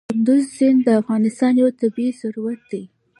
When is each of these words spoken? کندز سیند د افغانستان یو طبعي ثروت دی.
کندز 0.09 0.43
سیند 0.55 0.79
د 0.85 0.87
افغانستان 1.01 1.53
یو 1.61 1.69
طبعي 1.79 2.09
ثروت 2.21 2.59
دی. 2.71 2.83